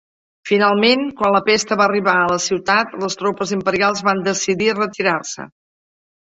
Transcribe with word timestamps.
Finalment, 0.51 1.01
quan 1.19 1.35
la 1.35 1.41
pesta 1.49 1.77
va 1.81 1.85
arribar 1.89 2.15
a 2.21 2.31
la 2.31 2.39
ciutat, 2.45 2.97
les 3.03 3.19
tropes 3.21 3.53
imperials 3.59 4.03
van 4.09 4.25
decidir 4.31 4.73
retirar-se. 4.81 5.47